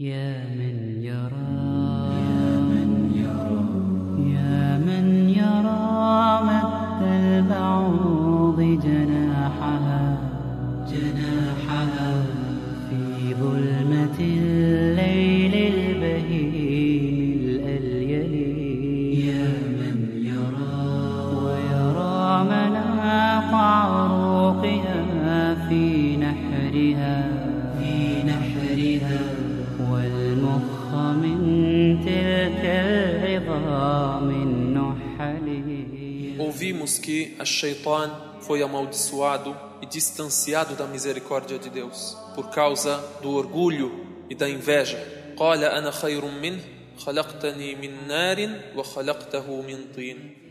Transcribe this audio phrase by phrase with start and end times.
[0.00, 1.69] يا من يرى
[37.00, 44.06] que a Shaitan foi amaldiçoado e distanciado da misericórdia de Deus por causa do orgulho
[44.28, 44.98] e da inveja.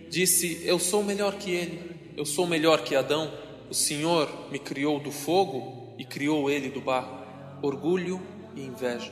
[0.09, 3.31] Disse: Eu sou melhor que ele, eu sou melhor que Adão.
[3.69, 7.19] O Senhor me criou do fogo e criou ele do barro.
[7.61, 8.19] Orgulho
[8.55, 9.11] e inveja.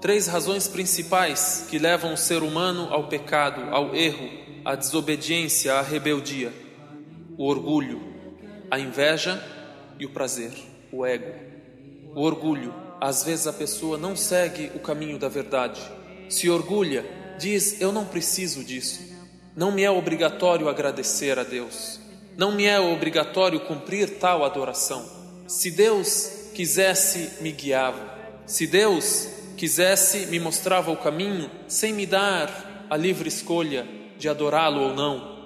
[0.00, 4.28] Três razões principais que levam o ser humano ao pecado, ao erro,
[4.64, 6.52] à desobediência, à rebeldia:
[7.36, 8.00] o orgulho,
[8.70, 9.42] a inveja
[9.98, 10.52] e o prazer,
[10.92, 11.32] o ego.
[12.14, 15.80] O orgulho, às vezes a pessoa não segue o caminho da verdade,
[16.28, 17.04] se orgulha,
[17.38, 19.00] diz: Eu não preciso disso,
[19.56, 22.00] não me é obrigatório agradecer a Deus,
[22.36, 25.08] não me é obrigatório cumprir tal adoração.
[25.46, 32.86] Se Deus quisesse, me guiava, se Deus quisesse, me mostrava o caminho sem me dar
[32.88, 35.40] a livre escolha de adorá-lo ou não.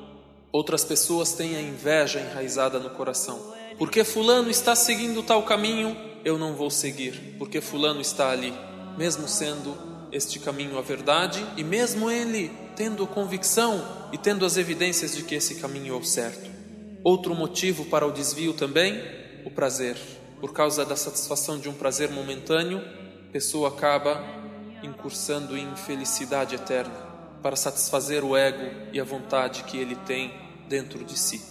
[0.53, 3.55] Outras pessoas têm a inveja enraizada no coração.
[3.79, 8.53] Porque Fulano está seguindo tal caminho, eu não vou seguir, porque Fulano está ali,
[8.99, 9.77] mesmo sendo
[10.13, 15.35] este caminho a verdade e mesmo ele tendo convicção e tendo as evidências de que
[15.35, 16.51] esse caminho é o certo.
[17.03, 19.01] Outro motivo para o desvio também,
[19.45, 19.97] o prazer.
[20.41, 22.79] Por causa da satisfação de um prazer momentâneo,
[23.29, 24.25] a pessoa acaba
[24.83, 27.14] incursando em infelicidade eterna
[27.45, 30.33] para satisfazer o ego e a vontade que ele tem
[30.67, 31.43] dentro de si.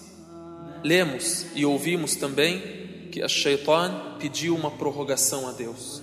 [0.84, 6.02] Lemos e ouvimos também que a Shaitan pediu uma prorrogação a Deus.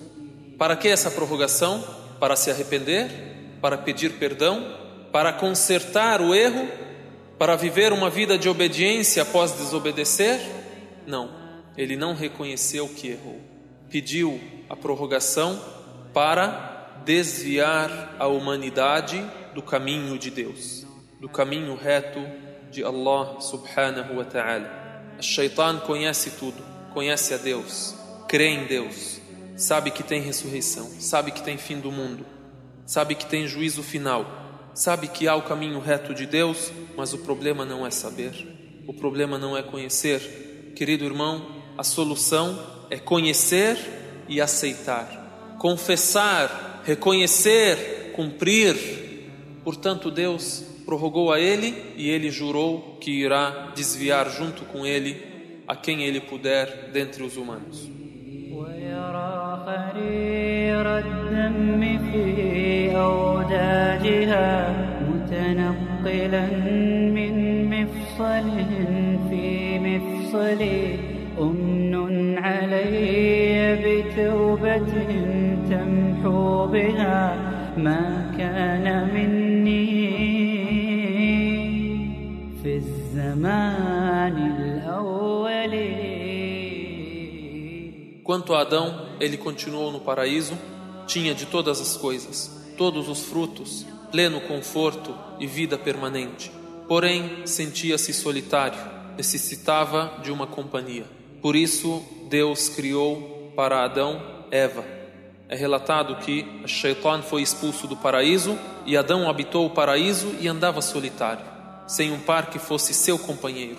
[0.57, 1.83] Para que essa prorrogação?
[2.21, 3.11] Para se arrepender?
[3.61, 4.65] Para pedir perdão?
[5.11, 6.69] Para consertar o erro?
[7.37, 10.41] Para viver uma vida de obediência após desobedecer?
[11.05, 11.33] Não,
[11.77, 13.41] ele não reconheceu que errou.
[13.91, 15.61] Pediu a prorrogação
[16.15, 19.21] para desviar a humanidade
[19.55, 20.87] do caminho de Deus,
[21.21, 22.21] do caminho reto
[22.71, 24.81] de Allah subhanahu wa ta'ala.
[25.19, 26.63] A Shaitan conhece tudo,
[26.93, 27.95] conhece a Deus,
[28.29, 29.21] crê em Deus,
[29.57, 32.25] sabe que tem ressurreição, sabe que tem fim do mundo,
[32.87, 37.19] sabe que tem juízo final, sabe que há o caminho reto de Deus, mas o
[37.19, 40.73] problema não é saber, o problema não é conhecer.
[40.75, 43.77] Querido irmão, a solução é conhecer
[44.29, 49.00] e aceitar, confessar, reconhecer, cumprir.
[49.71, 55.17] Portanto, Deus prorrogou a ele e ele jurou que irá desviar junto com ele
[55.65, 57.89] a quem ele puder dentre os humanos.
[69.81, 70.01] من
[71.41, 74.93] أمن علي بتوبة
[75.71, 77.21] تمحو بها
[77.77, 79.40] ما كان مني
[88.25, 90.57] Quanto a Adão, ele continuou no paraíso,
[91.07, 96.51] tinha de todas as coisas, todos os frutos, pleno conforto e vida permanente.
[96.87, 98.79] Porém, sentia-se solitário,
[99.17, 101.05] necessitava de uma companhia.
[101.43, 104.85] Por isso, Deus criou para Adão Eva.
[105.49, 110.81] É relatado que Shaitan foi expulso do paraíso e Adão habitou o paraíso e andava
[110.81, 111.45] solitário,
[111.91, 113.77] sem um par que fosse seu companheiro.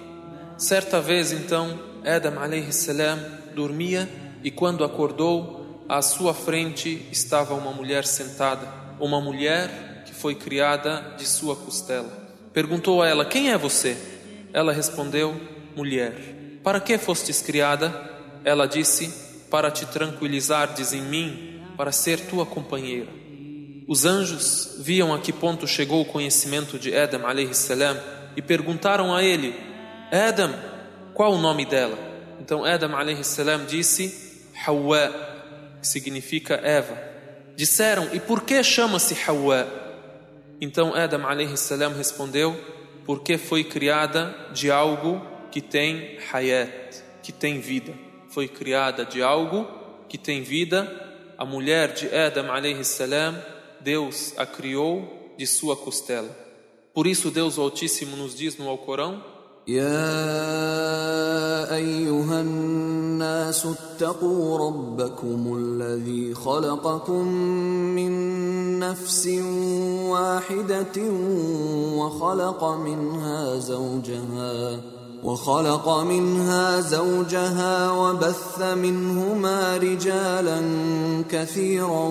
[0.57, 2.33] Certa vez, então, Adam
[2.73, 3.17] salam
[3.55, 4.09] dormia
[4.43, 8.67] e quando acordou, à sua frente estava uma mulher sentada,
[8.99, 12.11] uma mulher que foi criada de sua costela.
[12.51, 13.95] Perguntou a ela: Quem é você?
[14.51, 15.33] Ela respondeu:
[15.73, 16.59] Mulher.
[16.61, 17.93] Para que fostes criada?
[18.43, 19.07] Ela disse:
[19.49, 23.20] Para te tranquilizardes em mim, para ser tua companheira.
[23.91, 27.23] Os anjos viam a que ponto chegou o conhecimento de Adam
[27.53, 27.99] salam
[28.37, 29.53] e perguntaram a ele:
[30.09, 30.49] Adam,
[31.13, 31.99] qual o nome dela?
[32.39, 35.09] Então Adam salam disse: Hawa,
[35.81, 36.97] que significa Eva.
[37.57, 39.67] Disseram: E por que chama-se Hawa?
[40.61, 42.57] Então Adam salam respondeu:
[43.05, 45.21] Porque foi criada de algo
[45.51, 47.93] que tem hayat, que tem vida.
[48.29, 49.67] Foi criada de algo
[50.07, 50.89] que tem vida
[51.41, 52.45] a mulher de Adam
[52.83, 53.35] salam,
[53.80, 56.30] Deus a criou de sua costela.
[56.94, 59.22] Por isso Deus o Altíssimo nos diz no Alcorão:
[59.68, 60.14] يا
[61.74, 67.26] ايها الناس اتقوا ربكم الذي خلقكم
[67.98, 68.12] من
[68.78, 69.26] نفس
[70.06, 70.96] واحده
[71.98, 74.80] وخلق منها زوجها
[75.23, 80.61] وخلق منها زوجها وبث منهما رجالا
[81.29, 82.09] كثيرا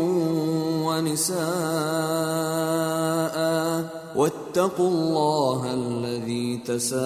[0.86, 1.40] ونساء.
[4.16, 7.00] واتقوا الله الذي تساءلون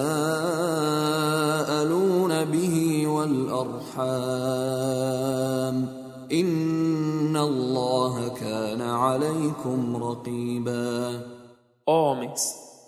[2.45, 4.45] به والأرحام.
[6.31, 11.21] إن الله كان عليكم رقيبا.
[11.87, 12.41] Homens,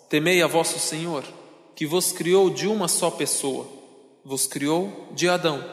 [0.10, 1.24] temei a vosso Senhor,
[1.78, 3.68] que vos criou de uma só pessoa.
[4.26, 5.64] Vos criou de Adão.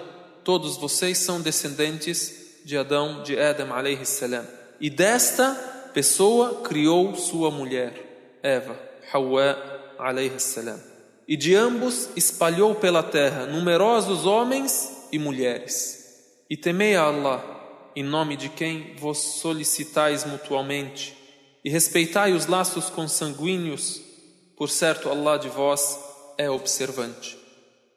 [0.45, 4.47] Todos vocês são descendentes de Adão, de Adam alayhi salam.
[4.79, 5.55] E desta
[5.95, 8.79] pessoa criou sua mulher, Eva,
[9.11, 9.57] Hawa
[9.99, 10.79] alayhi salam.
[11.27, 16.23] E de ambos espalhou pela terra numerosos homens e mulheres.
[16.51, 21.17] E temei a Allah, em nome de quem vos solicitais mutualmente,
[21.65, 24.03] e respeitai os laços consanguíneos,
[24.57, 25.99] por certo Allah de vós
[26.39, 27.39] é observante.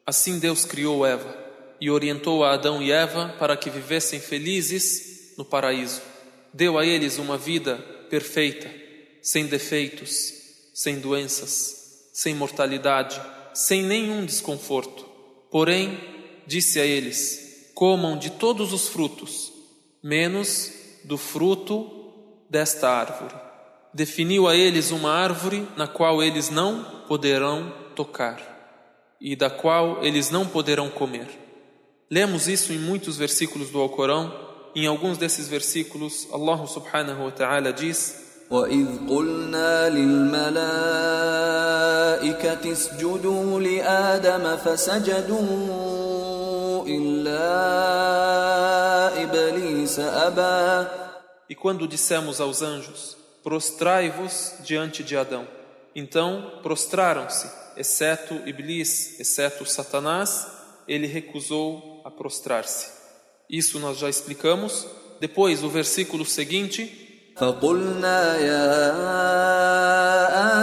[0.06, 1.38] Assim Deus criou Eva
[1.80, 6.02] e orientou a Adão e Eva para que vivessem felizes no paraíso.
[6.54, 7.78] Deu a eles uma vida
[8.10, 8.70] perfeita,
[9.22, 10.34] sem defeitos,
[10.74, 13.22] sem doenças, sem mortalidade,
[13.54, 15.06] sem nenhum desconforto.
[15.52, 16.00] Porém,
[16.48, 19.52] disse a eles: comam de todos os frutos,
[20.02, 20.72] menos
[21.04, 22.12] do fruto
[22.50, 23.47] desta árvore
[23.97, 28.41] Definiu a eles uma árvore na qual eles não poderão tocar
[29.21, 31.29] e da qual eles não poderão comer.
[32.11, 34.33] Lemos isso em muitos versículos do Alcorão.
[34.75, 40.53] Em alguns desses versículos, Allah subhanahu wa ta'ala diz: وإذ قلنا للملائكة
[42.73, 45.47] اسجدوا لآدم فسجدوا
[46.87, 47.53] إلا
[49.23, 50.87] إبليس أبى
[51.49, 55.47] E quando dissemos aos anjos: Prostrai-vos diante de Adão.
[55.95, 60.47] Então prostraram-se, exceto Iblis, exceto Satanás,
[60.87, 62.91] ele recusou a prostrar-se.
[63.51, 64.87] Isso nós já explicamos.
[65.21, 67.03] Depois, o versículo seguinte,
[67.37, 68.93] فقلنا يا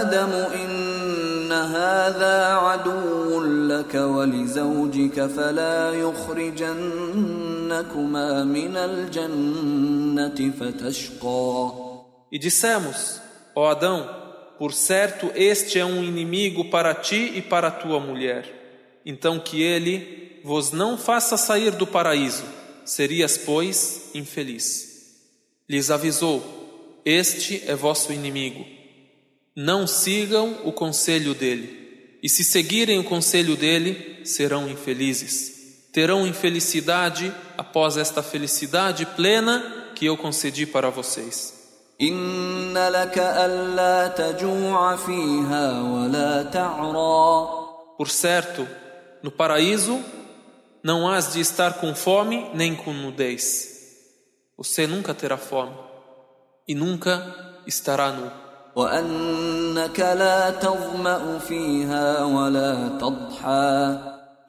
[0.01, 7.03] آدم إن هذا عدو لك ولزوجك فلا يخرجنكما
[8.43, 11.82] من الجنة فتشقى
[12.34, 13.20] e dissemos,
[13.54, 14.10] ó Adão,
[14.58, 19.00] por certo este é um inimigo para ti e para tua mulher.
[19.06, 22.42] Então que ele vos não faça sair do paraíso,
[22.84, 25.14] serias, pois, infeliz.
[25.70, 28.66] Lhes avisou, este é vosso inimigo.
[29.54, 35.86] Não sigam o conselho dele, e se seguirem o conselho dele, serão infelizes.
[35.92, 41.53] Terão infelicidade após esta felicidade plena que eu concedi para vocês.
[42.01, 47.59] إن لك ألا تجوع فيها ولا تعرى
[47.97, 48.65] Por certo,
[49.21, 49.99] no paraíso
[50.81, 53.67] não has de estar com fome nem com nudez.
[54.57, 55.75] Você nunca terá fome
[56.67, 58.31] e nunca estará nu.
[58.75, 63.99] وأنك لا تظمأ فيها ولا تضحى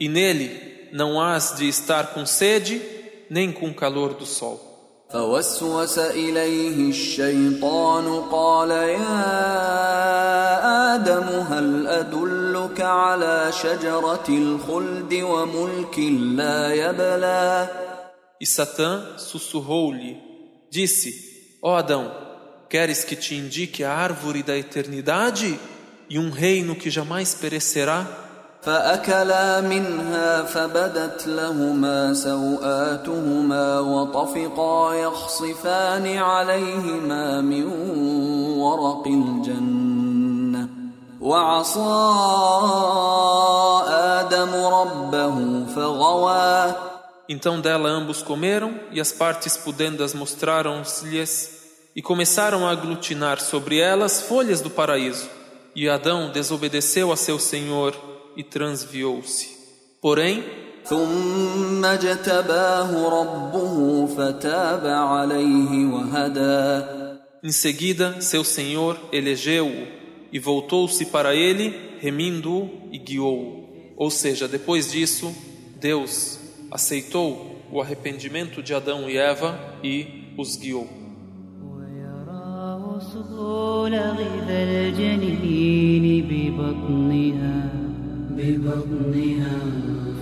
[0.01, 2.81] E nele não has de estar com sede
[3.29, 4.74] nem com calor do sol.
[5.13, 9.21] فوسوس إليه الشيطان قال يا
[10.95, 15.99] آدم هل أدلك على شجرة الخلد وملك
[16.39, 17.69] لا يبلى
[18.43, 20.17] E Satã sussurrou-lhe,
[20.71, 21.13] disse:
[21.63, 22.11] Ó Adão,
[22.71, 25.61] queres que te indique a árvore da eternidade
[26.09, 28.24] e um reino que jamais perecerá?
[28.65, 37.67] فأكلا منها فبدت لهما سوآتهما وطفقا يخصفان عليهما من
[38.59, 40.69] ورق الجنة
[41.21, 41.81] وعصى
[43.89, 46.75] آدم ربه فغوى
[47.33, 51.61] Então dela ambos comeram, e as partes pudendas mostraram-se-lhes,
[51.95, 55.29] e começaram a aglutinar sobre elas folhas do paraíso.
[55.77, 57.95] E Adão desobedeceu a seu Senhor
[58.37, 59.49] e transviou-se.
[60.01, 60.43] Porém,
[60.85, 67.01] ثم اجتباه ربه فتاب عليه وهدى
[67.43, 69.87] em seguida, seu Senhor elegeu-o
[70.31, 73.95] e voltou-se para ele, remindo-o e guiou-o.
[73.97, 75.35] Ou seja, depois disso,
[75.81, 76.39] Deus
[76.71, 80.87] aceitou o arrependimento de Adão e Eva e os guiou.
[81.65, 87.74] ويرى وصول غذا الجنين ببطنها
[88.38, 89.58] ببطنها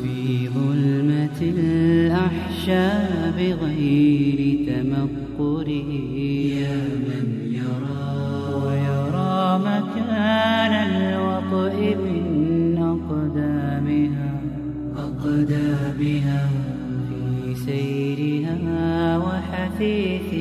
[0.04, 5.68] في ظلمة الأحشاء بغير تمقر.
[6.48, 6.78] يا
[7.08, 8.14] من يرى
[8.66, 14.42] ويرى مكان الوطئ من أقدامها.
[14.98, 16.50] أقدامها.
[17.44, 20.33] في سيرها وحثيثها